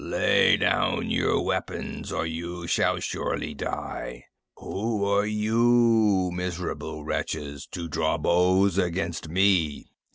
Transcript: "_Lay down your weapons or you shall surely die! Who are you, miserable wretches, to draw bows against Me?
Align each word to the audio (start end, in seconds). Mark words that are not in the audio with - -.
"_Lay 0.03 0.59
down 0.59 1.11
your 1.11 1.43
weapons 1.45 2.11
or 2.11 2.25
you 2.25 2.65
shall 2.65 2.99
surely 2.99 3.53
die! 3.53 4.25
Who 4.57 5.05
are 5.05 5.27
you, 5.27 6.31
miserable 6.33 7.03
wretches, 7.05 7.67
to 7.67 7.87
draw 7.87 8.17
bows 8.17 8.79
against 8.79 9.29
Me? 9.29 9.91